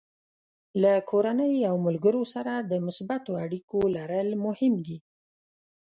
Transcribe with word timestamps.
له 0.81 0.91
کورنۍ 1.11 1.55
او 1.69 1.75
ملګرو 1.87 2.23
سره 2.33 2.53
د 2.71 2.73
مثبتو 2.85 3.31
اړیکو 3.43 3.79
لرل 3.97 4.29
مهم 4.45 4.73
دي. 4.85 4.97